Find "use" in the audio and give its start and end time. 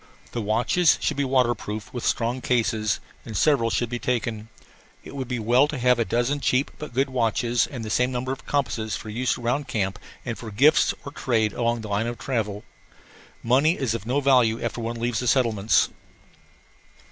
9.09-9.37